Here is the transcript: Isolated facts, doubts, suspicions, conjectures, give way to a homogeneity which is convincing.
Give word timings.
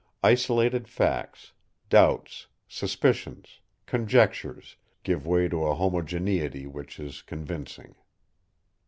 Isolated 0.23 0.87
facts, 0.87 1.51
doubts, 1.87 2.47
suspicions, 2.67 3.59
conjectures, 3.85 4.75
give 5.03 5.27
way 5.27 5.47
to 5.47 5.65
a 5.67 5.75
homogeneity 5.75 6.65
which 6.65 6.99
is 6.99 7.21
convincing. 7.21 7.93